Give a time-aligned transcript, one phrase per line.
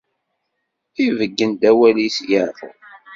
[1.05, 2.77] Ibeggen-d awal-is i Yeɛqub.